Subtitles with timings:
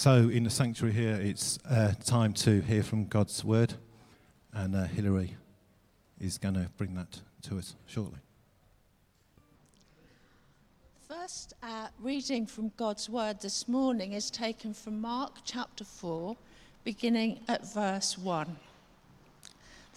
[0.00, 3.74] So, in the sanctuary here, it's uh, time to hear from God's word,
[4.50, 5.36] and uh, Hilary
[6.18, 8.20] is going to bring that to us shortly.
[11.06, 16.34] First uh, reading from God's word this morning is taken from Mark chapter 4,
[16.82, 18.56] beginning at verse 1.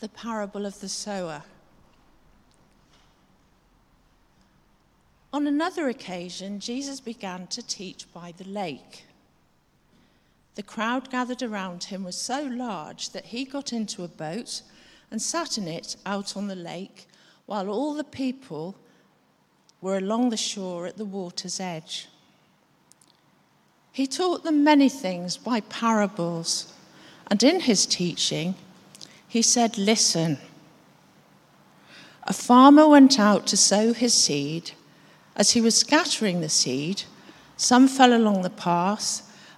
[0.02, 1.44] The parable of the sower.
[5.32, 9.06] On another occasion, Jesus began to teach by the lake.
[10.56, 14.62] The crowd gathered around him was so large that he got into a boat
[15.10, 17.08] and sat in it out on the lake,
[17.46, 18.76] while all the people
[19.82, 22.08] were along the shore at the water's edge.
[23.92, 26.74] He taught them many things by parables,
[27.28, 28.56] and in his teaching,
[29.28, 30.38] he said, Listen.
[32.26, 34.72] A farmer went out to sow his seed.
[35.36, 37.04] As he was scattering the seed,
[37.58, 39.30] some fell along the path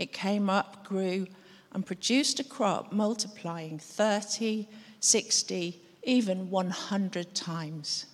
[0.00, 1.26] it came up, grew,
[1.72, 4.66] and produced a crop multiplying 30,
[4.98, 8.06] 60, even 100 times.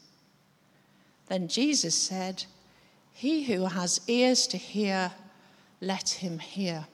[1.28, 2.44] Then Jesus said,
[3.12, 5.12] He who has ears to hear,
[5.80, 6.88] let him hear.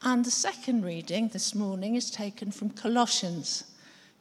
[0.00, 3.64] And the second reading this morning is taken from Colossians,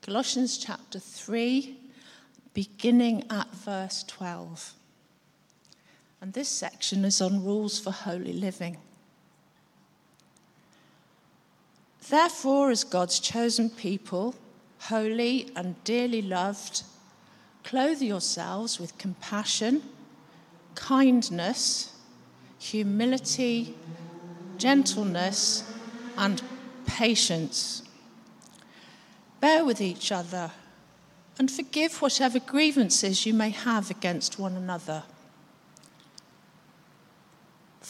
[0.02, 1.78] Colossians chapter 3,
[2.54, 4.74] beginning at verse 12.
[6.24, 8.78] And this section is on rules for holy living.
[12.08, 14.34] Therefore, as God's chosen people,
[14.80, 16.84] holy and dearly loved,
[17.66, 19.84] clothe yourselves with compassion,
[20.76, 21.94] kindness,
[22.58, 23.76] humility,
[24.58, 25.70] gentleness,
[26.18, 26.42] and
[26.86, 27.84] patience.
[29.42, 30.52] Bear with each other
[31.38, 35.04] and forgive whatever grievances you may have against one another.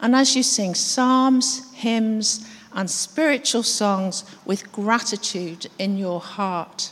[0.00, 6.90] and as you sing psalms, hymns, and spiritual songs with gratitude in your heart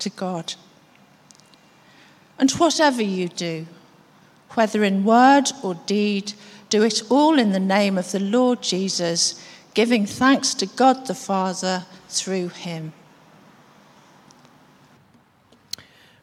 [0.00, 0.54] to God.
[2.38, 3.66] And whatever you do,
[4.50, 6.32] whether in word or deed,
[6.68, 9.42] do it all in the name of the Lord Jesus,
[9.74, 12.92] giving thanks to God the Father through him.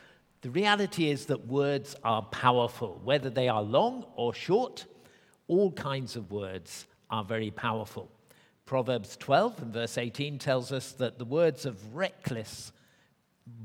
[0.44, 3.00] the reality is that words are powerful.
[3.06, 4.86] Whether they are long or short,
[5.48, 8.12] all kinds of words are very powerful.
[8.66, 12.74] Proverbs 12 and verse 18 tells us that the words of reckless,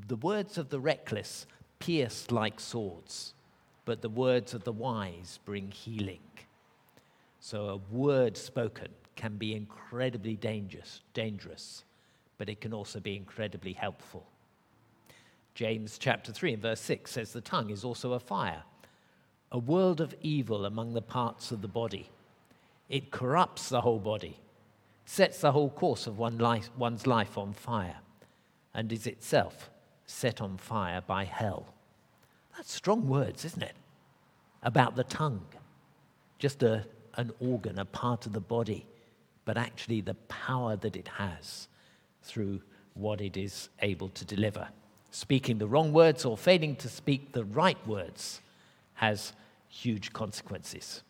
[0.07, 1.49] the words of the reckless
[1.81, 3.35] pierce like swords,
[3.85, 6.21] but the words of the wise bring healing.
[7.41, 11.83] So a word spoken can be incredibly dangerous, dangerous,
[12.37, 14.29] but it can also be incredibly helpful.
[15.59, 18.63] James chapter 3 and verse 6 says the tongue is also a fire,
[19.51, 22.11] a world of evil among the parts of the body.
[22.89, 24.39] It corrupts the whole body,
[25.05, 27.97] sets the whole course of one life, one's life on fire,
[28.73, 29.69] and is itself
[30.07, 31.75] set on fire by hell.
[32.57, 33.75] That's strong words, isn't it?
[34.63, 35.45] About the tongue.
[36.39, 38.87] Just a, an organ, a part of the body,
[39.45, 41.67] but actually the power that it has
[42.23, 42.63] through
[42.95, 44.69] what it is able to deliver.
[45.11, 48.41] Speaking the wrong words or failing to speak the right words
[48.95, 49.33] has
[49.69, 51.03] huge consequences.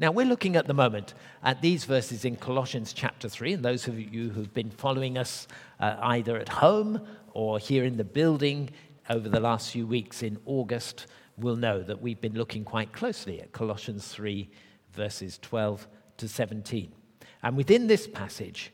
[0.00, 3.88] Now, we're looking at the moment at these verses in Colossians chapter 3, and those
[3.88, 5.48] of you who've been following us
[5.80, 8.70] uh, either at home or here in the building
[9.10, 13.40] over the last few weeks in August will know that we've been looking quite closely
[13.40, 14.48] at Colossians 3,
[14.92, 15.88] verses 12
[16.18, 16.92] to 17.
[17.42, 18.72] And within this passage,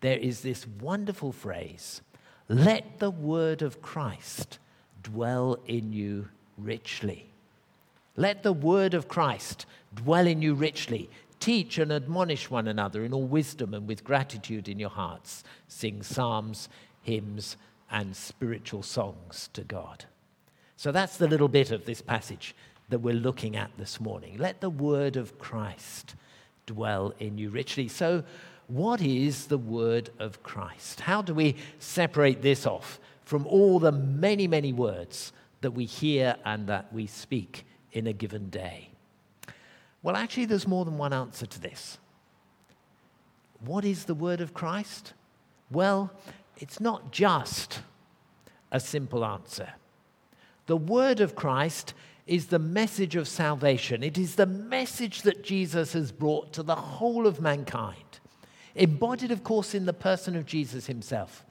[0.00, 2.02] there is this wonderful phrase
[2.48, 4.58] let the word of Christ
[5.02, 7.26] dwell in you richly.
[8.16, 11.10] Let the word of Christ dwell in you richly.
[11.38, 15.44] Teach and admonish one another in all wisdom and with gratitude in your hearts.
[15.68, 16.68] Sing psalms,
[17.02, 17.56] hymns,
[17.90, 20.06] and spiritual songs to God.
[20.76, 22.54] So that's the little bit of this passage
[22.88, 24.38] that we're looking at this morning.
[24.38, 26.14] Let the word of Christ
[26.66, 27.88] dwell in you richly.
[27.88, 28.24] So,
[28.68, 31.00] what is the word of Christ?
[31.00, 36.36] How do we separate this off from all the many, many words that we hear
[36.44, 38.90] and that we speak in a given day?
[40.02, 41.98] Well, actually, there's more than one answer to this.
[43.60, 45.14] What is the word of Christ?
[45.70, 46.12] Well,
[46.58, 47.80] it's not just
[48.70, 49.70] a simple answer.
[50.66, 51.94] The word of Christ
[52.26, 54.02] is the message of salvation.
[54.02, 58.05] It is the message that Jesus has brought to the whole of mankind
[58.76, 61.44] embodied, of course, in the person of Jesus himself.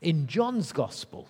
[0.00, 1.28] In John's gospel,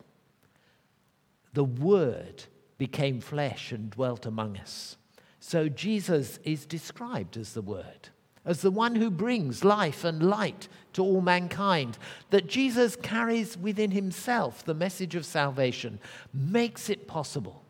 [1.52, 2.44] the Word
[2.76, 4.96] became flesh and dwelt among us.
[5.40, 8.10] So Jesus is described as the Word,
[8.44, 11.98] as the one who brings life and light to all mankind.
[12.30, 16.00] That Jesus carries within himself the message of salvation
[16.32, 17.62] makes it possible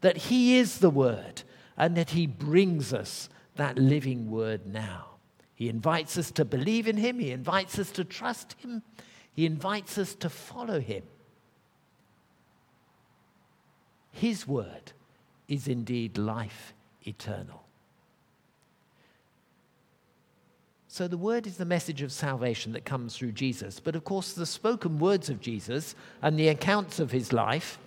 [0.00, 1.42] that he is the Word
[1.76, 5.17] and that he brings us that living Word now.
[5.58, 8.80] He invites us to believe in Him, He invites us to trust Him,
[9.34, 11.02] He invites us to follow Him.
[14.12, 14.92] His word
[15.48, 16.74] is indeed life
[17.04, 17.64] eternal.
[20.86, 23.80] So, the word is the message of salvation that comes through Jesus.
[23.80, 27.80] But of course, the spoken words of Jesus and the accounts of his life,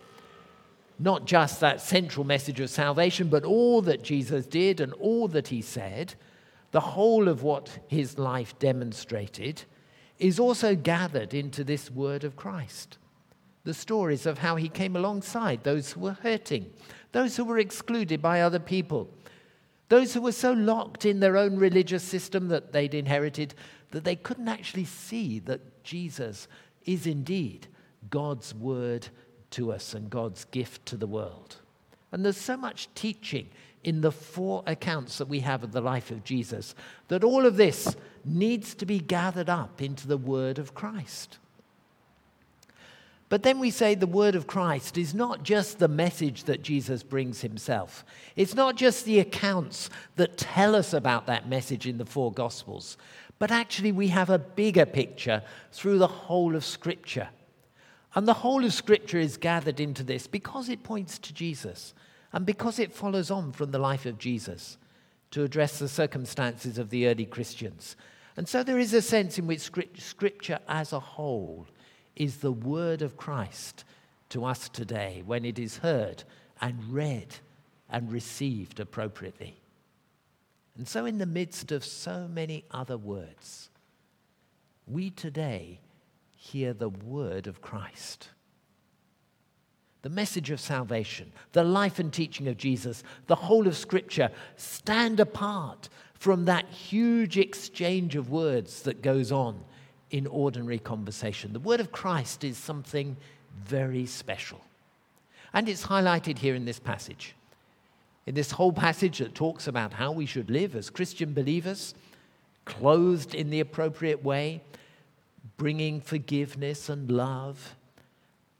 [0.99, 5.47] not just that central message of salvation, but all that Jesus did and all that
[5.47, 6.15] he said,
[6.71, 9.63] the whole of what his life demonstrated
[10.19, 12.97] is also gathered into this word of Christ.
[13.63, 16.71] The stories of how he came alongside those who were hurting,
[17.11, 19.09] those who were excluded by other people,
[19.89, 23.53] those who were so locked in their own religious system that they'd inherited
[23.91, 26.47] that they couldn't actually see that Jesus
[26.85, 27.67] is indeed
[28.09, 29.07] God's word
[29.51, 31.57] to us and God's gift to the world.
[32.11, 33.49] And there's so much teaching
[33.83, 36.75] in the four accounts that we have of the life of Jesus,
[37.07, 41.37] that all of this needs to be gathered up into the word of Christ.
[43.31, 47.01] But then we say the word of Christ is not just the message that Jesus
[47.01, 48.03] brings himself.
[48.35, 52.97] It's not just the accounts that tell us about that message in the four gospels,
[53.39, 57.29] but actually we have a bigger picture through the whole of Scripture.
[58.13, 61.93] And the whole of Scripture is gathered into this because it points to Jesus
[62.33, 64.77] and because it follows on from the life of Jesus
[65.31, 67.95] to address the circumstances of the early Christians.
[68.37, 71.67] And so there is a sense in which Scripture as a whole
[72.15, 73.83] is the word of Christ
[74.29, 76.23] to us today when it is heard
[76.61, 77.35] and read
[77.89, 79.57] and received appropriately.
[80.77, 83.69] And so, in the midst of so many other words,
[84.87, 85.79] we today
[86.35, 88.29] hear the word of Christ
[90.01, 95.19] the message of salvation, the life and teaching of Jesus, the whole of Scripture stand
[95.19, 99.59] apart from that huge exchange of words that goes on
[100.09, 101.53] in ordinary conversation.
[101.53, 103.15] The word of Christ is something
[103.65, 104.61] very special.
[105.53, 107.35] And it's highlighted here in this passage.
[108.25, 111.93] In this whole passage that talks about how we should live as Christian believers,
[112.65, 114.61] clothed in the appropriate way,
[115.57, 117.75] bringing forgiveness and love,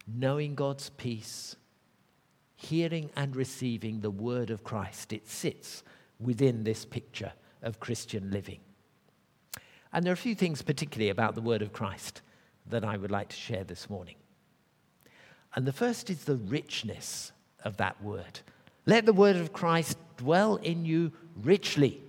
[0.08, 1.56] knowing God's peace,
[2.56, 5.14] hearing and receiving the word of Christ.
[5.14, 5.84] It sits
[6.20, 8.60] within this picture of Christian living.
[9.94, 12.22] And there are a few things, particularly about the word of Christ,
[12.70, 14.16] that I would like to share this morning.
[15.56, 17.32] And the first is the richness
[17.64, 18.40] of that word.
[18.86, 21.12] Let the word of Christ dwell in you
[21.44, 22.02] richly,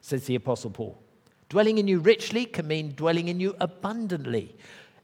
[0.00, 1.00] says the Apostle Paul.
[1.48, 4.54] Dwelling in you richly can mean dwelling in you abundantly.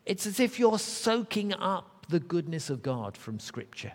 [0.04, 1.52] It's as if you're soaking
[2.08, 3.92] the goodness of God from Scripture,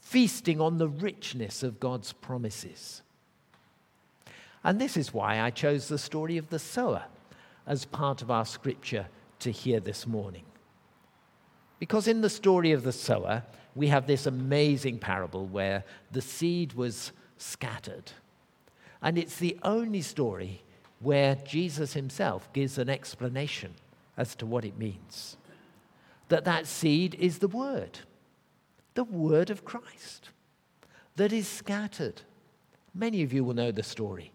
[0.00, 3.02] feasting on the richness of God's promises.
[4.64, 7.04] And this is why I chose the story of the sower
[7.66, 9.06] as part of our Scripture
[9.40, 10.44] to hear this morning.
[11.78, 16.72] Because in the story of the sower, we have this amazing parable where the seed
[16.72, 18.10] was scattered.
[19.00, 20.62] And it's the only story
[21.00, 23.74] where Jesus himself gives an explanation
[24.16, 25.36] as to what it means.
[26.28, 28.00] That that seed is the word,
[28.94, 30.30] the word of Christ,
[31.16, 32.22] that is scattered.
[32.94, 34.32] Many of you will know the story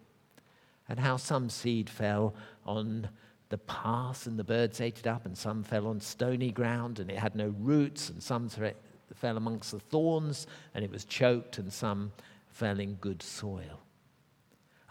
[0.89, 2.33] and how some seed fell
[2.65, 3.09] on
[3.49, 7.11] the path and the birds ate it up, and some fell on stony ground and
[7.11, 11.71] it had no roots, and some fell amongst the thorns and it was choked, and
[11.71, 12.11] some
[12.49, 13.81] fell in good soil.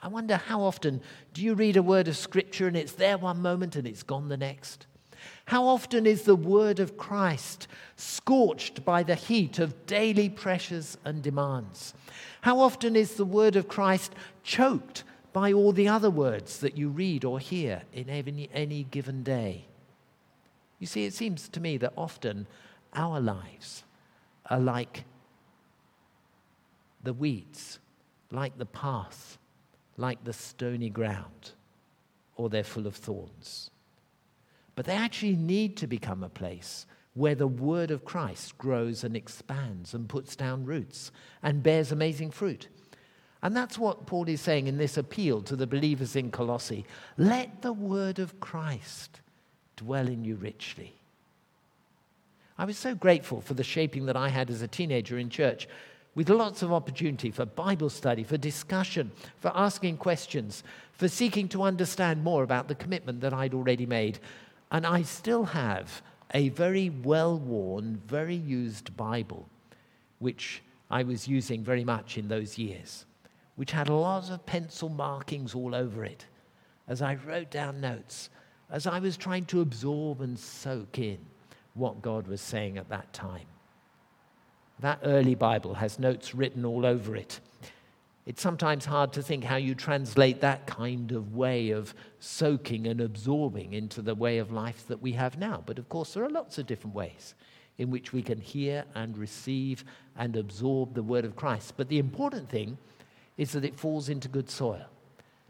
[0.01, 1.01] I wonder how often
[1.33, 4.29] do you read a word of scripture and it's there one moment and it's gone
[4.29, 4.87] the next?
[5.47, 11.23] How often is the word of Christ scorched by the heat of daily pressures and
[11.23, 11.95] demands?
[12.43, 16.89] How often is the word of Christ choked by all the other words that you
[16.89, 19.67] read or hear in any, any given day.
[20.79, 22.47] You see, it seems to me that often
[22.93, 23.85] our lives
[24.51, 25.05] are like
[27.03, 27.79] the weeds,
[28.31, 29.39] like the path,
[29.97, 31.53] like the stony ground,
[32.37, 33.71] or they're full of thorns.
[34.75, 39.15] But they actually need to become a place where the word of Christ grows and
[39.17, 41.13] expands and puts down roots
[41.43, 42.69] and bears amazing fruit.
[43.43, 46.87] And that's what Paul is saying in this appeal to the believers in Colossae.
[47.19, 49.21] Let the word of Christ
[49.77, 50.95] dwell in you richly.
[52.57, 55.69] I was so grateful for the shaping that I had as a teenager in church,
[56.15, 60.63] with lots of opportunity for Bible study, for discussion, for asking questions,
[60.93, 64.19] for seeking to understand more about the commitment that I'd already made.
[64.73, 66.03] And I still have
[66.35, 69.49] a very well worn, very used Bible,
[70.19, 73.07] which I was using very much in those years
[73.57, 76.27] which had lots of pencil markings all over it
[76.89, 78.31] as I wrote down notes,
[78.71, 81.19] as I was trying to absorb and soak in
[81.75, 83.47] what God was saying at that time.
[84.81, 87.41] That early Bible has notes written all over it.
[88.25, 93.01] It's sometimes hard to think how you translate that kind of way of soaking and
[93.01, 95.63] absorbing into the way of life that we have now.
[95.67, 97.35] But of course, there are lots of different ways
[97.79, 99.85] in which we can hear and receive
[100.17, 101.75] and absorb the word of Christ.
[101.77, 102.79] But the important thing
[103.37, 104.87] is that it falls into good soil.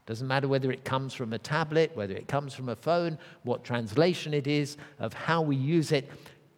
[0.06, 3.64] Doesn't matter whether it comes from a tablet, whether it comes from a phone, what
[3.64, 6.10] translation it is, of how we use it,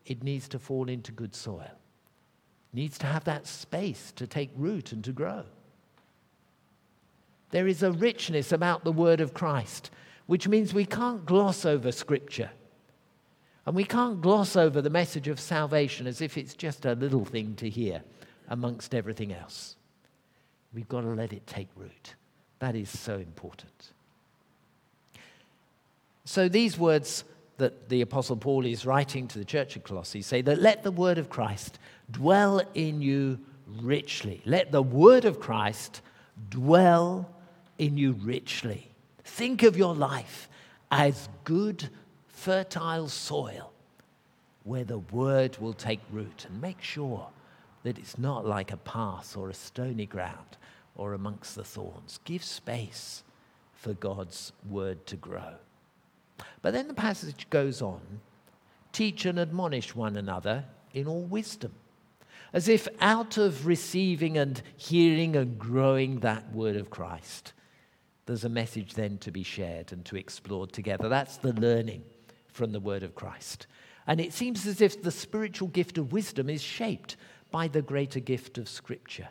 [0.07, 1.61] it needs to fall into good soil.
[1.63, 5.45] It needs to have that space to take root and to grow.
[7.51, 9.91] There is a richness about the word of Christ,
[10.27, 12.51] which means we can't gloss over Scripture.
[13.67, 17.25] And we can't gloss over the message of salvation as if it's just a little
[17.25, 18.03] thing to hear
[18.49, 19.77] amongst everything else.
[20.75, 22.15] We've got to let it take root.
[22.59, 23.93] That is so important.
[26.27, 27.25] So, these words
[27.59, 30.91] that the Apostle Paul is writing to the church at Colossae say that let the
[30.91, 31.79] word of Christ
[32.11, 34.43] dwell in you richly.
[34.45, 36.01] Let the word of Christ
[36.51, 37.31] dwell
[37.79, 38.91] in you richly.
[39.25, 40.49] Think of your life
[40.91, 41.89] as good,
[42.29, 43.73] fertile soil
[44.65, 47.29] where the word will take root and make sure
[47.83, 50.57] that it's not like a path or a stony ground
[50.97, 52.19] or amongst the thorns.
[52.25, 53.23] Give space
[53.75, 55.55] for God's word to grow.
[56.63, 58.01] But then the passage goes on
[58.93, 61.73] teach and admonish one another in all wisdom.
[62.53, 67.53] As if out of receiving and hearing and growing that word of Christ,
[68.27, 71.09] there's a message then to be shared and to explore together.
[71.09, 72.05] That's the learning
[72.47, 73.67] from the word of Christ.
[74.07, 77.17] And it seems as if the spiritual gift of wisdom is shaped
[77.51, 79.29] by the greater gift of Scripture.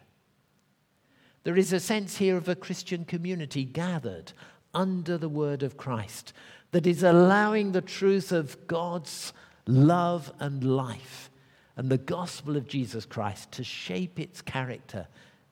[1.43, 4.33] There is a sense here of a Christian community gathered
[4.73, 6.33] under the word of Christ
[6.71, 9.33] that is allowing the truth of God's
[9.67, 11.29] love and life
[11.75, 15.07] and the gospel of Jesus Christ to shape its character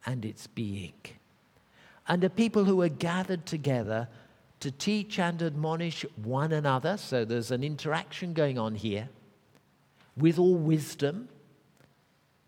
[0.06, 0.94] and its being.
[2.12, 4.10] And a people who are gathered together
[4.60, 6.98] to teach and admonish one another.
[6.98, 9.08] So there's an interaction going on here
[10.18, 11.30] with all wisdom.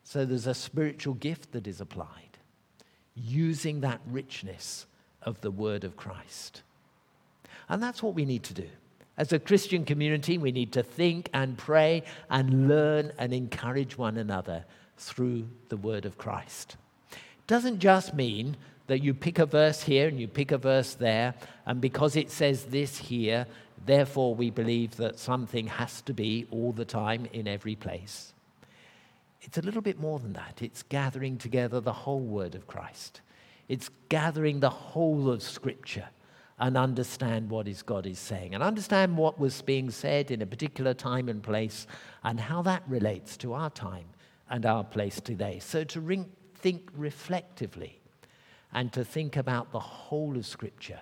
[0.03, 2.37] So there's a spiritual gift that is applied,
[3.15, 4.85] using that richness
[5.21, 6.61] of the word of Christ.
[7.69, 8.67] And that's what we need to do.
[9.15, 14.17] As a Christian community, we need to think and pray and learn and encourage one
[14.17, 14.65] another
[14.97, 16.75] through the word of Christ.
[17.11, 20.93] It doesn't just mean that you pick a verse here and you pick a verse
[20.95, 21.33] there,
[21.65, 23.45] and because it says this here,
[23.85, 28.33] therefore we believe that something has to be all the time in every place.
[29.41, 30.59] It's a little bit more than that.
[30.61, 33.21] It's gathering together the whole word of Christ,
[33.69, 36.09] it's gathering the whole of Scripture
[36.59, 40.45] and understand what is God is saying and understand what was being said in a
[40.45, 41.87] particular time and place
[42.23, 44.05] and how that relates to our time
[44.49, 45.59] and our place today.
[45.59, 47.99] So to ring, think reflectively
[48.73, 50.99] and to think about the whole of Scripture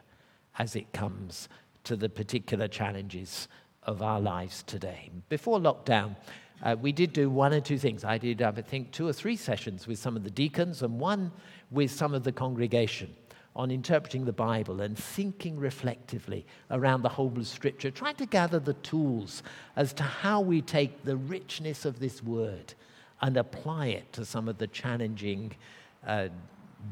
[0.59, 1.49] as it comes
[1.83, 3.47] to the particular challenges
[3.83, 5.09] of our lives today.
[5.29, 6.15] Before lockdown,
[6.63, 8.03] uh, we did do one or two things.
[8.03, 11.31] I did, I think, two or three sessions with some of the deacons and one
[11.71, 13.15] with some of the congregation
[13.55, 18.59] on interpreting the Bible and thinking reflectively around the whole of Scripture, trying to gather
[18.59, 19.43] the tools
[19.75, 22.73] as to how we take the richness of this word
[23.21, 25.51] and apply it to some of the challenging
[26.07, 26.29] uh,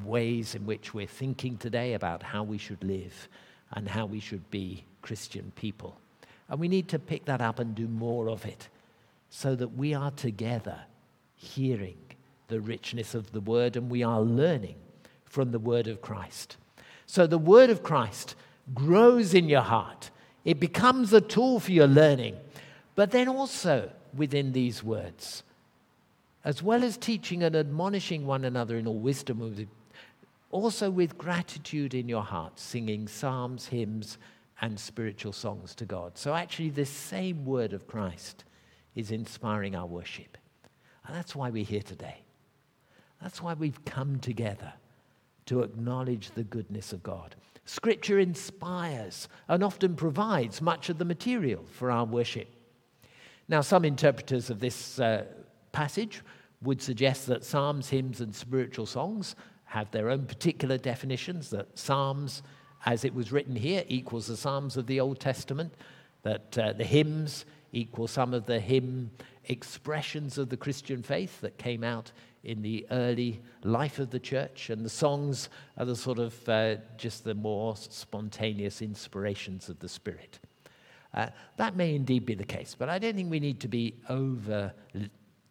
[0.04, 3.28] ways in which we're thinking today about how we should live
[3.72, 6.00] and how we should be Christian people.
[6.50, 8.70] And we need to pick that up and do more of it
[9.30, 10.80] so that we are together
[11.36, 11.98] hearing
[12.48, 14.76] the richness of the word and we are learning
[15.26, 16.58] from the word of Christ.
[17.06, 18.36] So the word of Christ
[18.74, 20.10] grows in your heart,
[20.46, 22.36] it becomes a tool for your learning,
[22.96, 25.44] but then also within these words.
[26.44, 29.42] As well as teaching and admonishing one another in all wisdom
[30.50, 34.18] also with gratitude in your heart, singing psalms, hymns,
[34.62, 36.18] and spiritual songs to God.
[36.18, 38.44] So, actually, this same word of Christ
[38.96, 40.38] is inspiring our worship.
[41.06, 42.24] And that's why we're here today.
[43.22, 44.74] That's why we've come together
[45.46, 47.36] to acknowledge the goodness of God.
[47.66, 52.48] Scripture inspires and often provides much of the material for our worship.
[53.48, 55.26] Now, some interpreters of this uh,
[55.72, 56.22] passage
[56.62, 59.36] would suggest that psalms, hymns, and spiritual songs
[59.70, 62.42] have their own particular definitions, that Psalms,
[62.88, 65.74] as it was written here, equals the Psalms of the Old Testament,
[66.24, 69.12] that uh, the hymns equal some of the hymn
[69.46, 72.12] expressions of the Christian faith that came out
[72.44, 76.76] in the early life of the church, and the songs are the sort of uh,
[76.98, 80.40] just the more spontaneous inspirations of the Spirit.
[81.14, 81.28] Uh,
[81.58, 84.74] that may indeed be the case, but I don't think we need to be over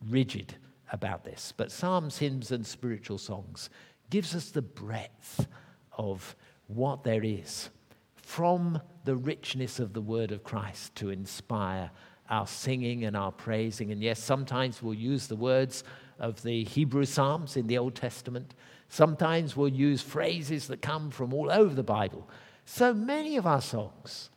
[0.08, 0.56] rigid
[0.92, 1.52] about this.
[1.56, 3.70] But psalms, hymns, and spiritual songs
[4.10, 5.46] gives us the breadth
[5.92, 7.70] of what there is
[8.16, 11.90] from the richness of the word of Christ to inspire
[12.28, 13.90] our singing and our praising.
[13.90, 15.82] And yes, sometimes we'll use the words
[16.18, 18.54] of the Hebrew Psalms in the Old Testament.
[18.88, 22.28] Sometimes we'll use phrases that come from all over the Bible.
[22.64, 24.30] So many of our songs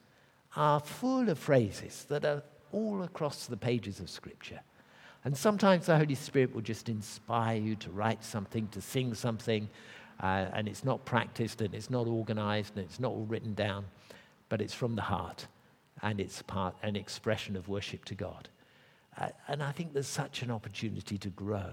[0.56, 4.62] are full of phrases that are all across the pages of Scripture.
[5.24, 9.70] And sometimes the Holy Spirit will just inspire you to write something, to sing something,
[10.22, 13.86] uh, and it's not practiced and it's not organized and it's not all written down,
[14.50, 15.48] but it's from the heart
[16.02, 18.50] and it's part an expression of worship to God.
[19.18, 21.72] Uh, and I think there's such an opportunity to grow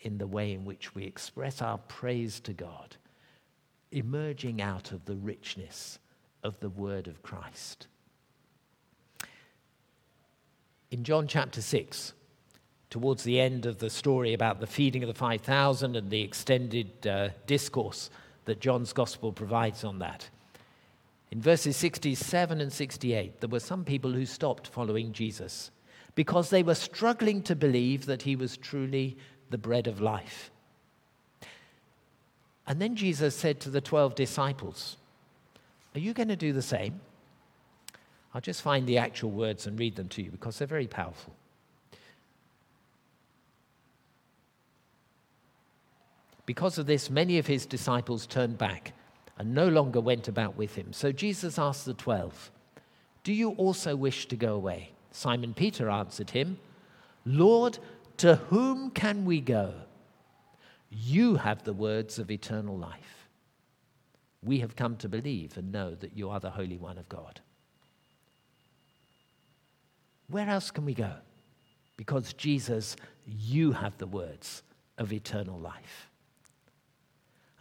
[0.00, 2.96] in the way in which we express our praise to God,
[3.90, 5.98] emerging out of the richness
[6.42, 7.88] of the word of Christ.
[10.90, 12.12] In John chapter 6,
[12.90, 17.06] towards the end of the story about the feeding of the 5,000 and the extended
[17.06, 18.10] uh, discourse
[18.44, 20.28] that John's gospel provides on that.
[21.30, 25.70] In verses 67 and 68, there were some people who stopped following Jesus
[26.14, 29.16] because they were struggling to believe that he was truly
[29.50, 30.50] the bread of life.
[32.66, 34.96] And then Jesus said to the 12 disciples,
[35.94, 37.00] Are you going to do the same?
[38.34, 41.34] I'll just find the actual words and read them to you because they're very powerful.
[46.46, 48.92] Because of this, many of his disciples turned back
[49.36, 50.92] and no longer went about with him.
[50.92, 52.50] So Jesus asked the twelve,
[53.24, 54.92] Do you also wish to go away?
[55.10, 56.58] Simon Peter answered him,
[57.24, 57.78] Lord,
[58.18, 59.74] to whom can we go?
[60.90, 63.28] You have the words of eternal life.
[64.42, 67.40] We have come to believe and know that you are the Holy One of God.
[70.28, 71.12] Where else can we go?
[71.96, 74.62] Because Jesus, you have the words
[74.98, 76.08] of eternal life.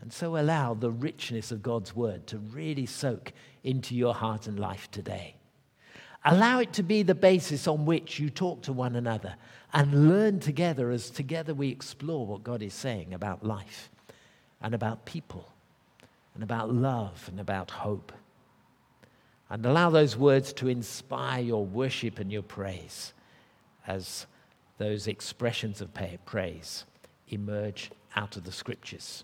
[0.06, 4.60] And so allow the richness of God's word to really soak into your heart and
[4.60, 5.34] life today.
[6.24, 9.36] Allow it to be the basis on which you talk to one another
[9.74, 13.90] and learn together as together we explore what God is saying about life
[14.62, 15.52] and about people
[16.36, 18.12] and about love and about hope.
[19.50, 23.12] And allow those words to inspire your worship and your praise
[23.88, 24.28] as
[24.78, 25.90] those expressions of
[26.26, 26.86] praise
[27.30, 29.24] emerge out of the scriptures.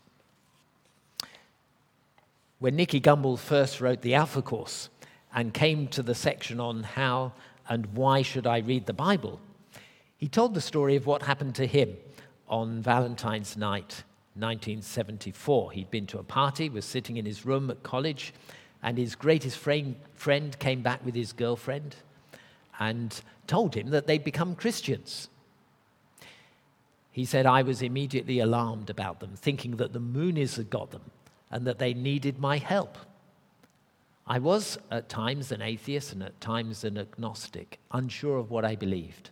[2.61, 4.89] When Nicky Gumbel first wrote the Alpha Course
[5.33, 7.33] and came to the section on how
[7.67, 9.41] and why should I read the Bible,
[10.15, 11.97] he told the story of what happened to him
[12.47, 14.03] on Valentine's night
[14.35, 15.71] 1974.
[15.71, 18.31] He'd been to a party, was sitting in his room at college,
[18.83, 21.95] and his greatest friend, came back with his girlfriend
[22.79, 25.29] and told him that they'd become Christians.
[27.11, 31.09] He said, I was immediately alarmed about them, thinking that the Moonies had got them
[31.51, 32.97] and that they needed my help.
[34.25, 38.75] I was at times an atheist and at times an agnostic, unsure of what I
[38.75, 39.31] believed.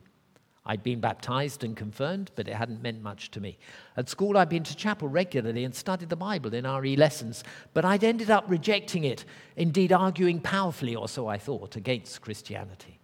[0.65, 3.57] I'd been baptized and confirmed, but it hadn't meant much to me.
[3.97, 7.85] At school, I'd been to chapel regularly and studied the Bible in RE lessons, but
[7.85, 12.99] I'd ended up rejecting it, indeed arguing powerfully, or so I thought, against Christianity.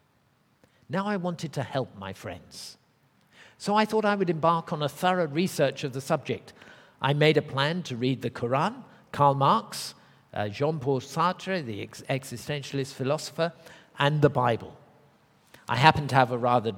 [0.89, 2.77] Now I wanted to help my friends.
[3.57, 6.53] So I thought I would embark on a thorough research of the subject.
[7.01, 8.83] I made a plan to read the Quran,
[9.15, 9.95] Karl Marx,
[10.33, 13.53] uh, Jean Paul Sartre, the ex- existentialist philosopher,
[13.97, 14.77] and the Bible.
[15.69, 16.73] I happened to have a rather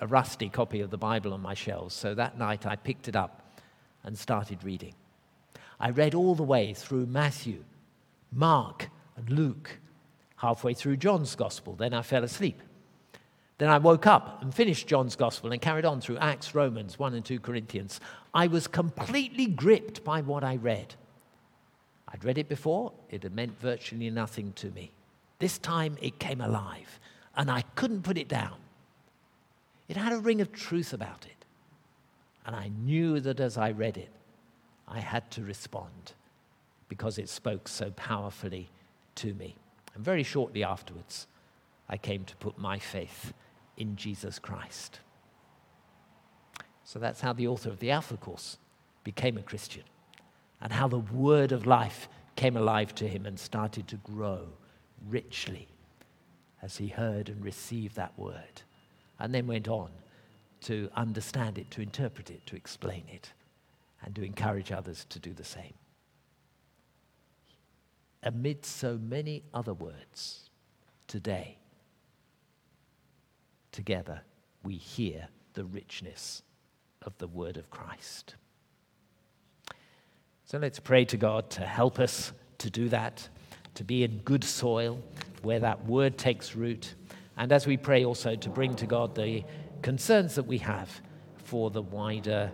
[0.00, 3.60] rusty copy of the Bible on my shelves, so that night I picked it up
[4.02, 4.94] and started reading.
[5.78, 7.64] I read all the way through Matthew,
[8.32, 9.78] Mark, and Luke,
[10.36, 12.62] halfway through John's Gospel, then I fell asleep.
[13.58, 17.12] Then I woke up and finished John's Gospel and carried on through Acts, Romans, 1
[17.12, 18.00] and 2 Corinthians.
[18.32, 20.94] I was completely gripped by what I read.
[22.14, 24.92] I'd read it before, it had meant virtually nothing to me.
[25.40, 27.00] This time it came alive,
[27.34, 28.54] and I couldn't put it down.
[29.88, 31.44] It had a ring of truth about it.
[32.46, 34.10] And I knew that as I read it,
[34.86, 36.12] I had to respond
[36.88, 38.70] because it spoke so powerfully
[39.16, 39.56] to me.
[39.96, 41.26] And very shortly afterwards,
[41.88, 43.32] I came to put my faith
[43.76, 45.00] in Jesus Christ.
[46.84, 48.58] So that's how the author of the Alpha Course
[49.02, 49.82] became a Christian,
[50.64, 54.48] and how the word of life came alive to him and started to grow
[55.06, 55.68] richly
[56.62, 58.62] as he heard and received that word,
[59.20, 59.90] and then went on
[60.62, 63.34] to understand it, to interpret it, to explain it,
[64.02, 65.74] and to encourage others to do the same.
[68.22, 70.48] Amid so many other words,
[71.06, 71.58] today,
[73.70, 74.22] together
[74.62, 76.42] we hear the richness
[77.02, 78.36] of the word of Christ.
[80.54, 83.28] So let's pray to God to help us to do that,
[83.74, 85.02] to be in good soil
[85.42, 86.94] where that word takes root.
[87.36, 89.42] And as we pray, also to bring to God the
[89.82, 91.02] concerns that we have
[91.38, 92.52] for the wider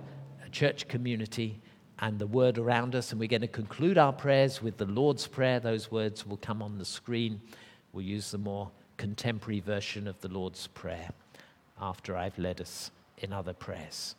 [0.51, 1.61] church community
[1.99, 3.11] and the word around us.
[3.11, 5.61] And we're going to conclude our prayers with the Lord's Prayer.
[5.61, 7.39] Those words will come on the screen.
[7.93, 11.11] We'll use the more contemporary version of the Lord's Prayer
[11.79, 14.15] after I've led us in other prayers.